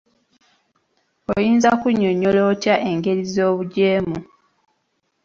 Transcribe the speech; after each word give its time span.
Oyinza 1.33 1.69
kunnyonnyola 1.81 2.41
otya 2.51 2.75
engeri 2.89 3.23
z'obuggyeemu? 3.33 4.17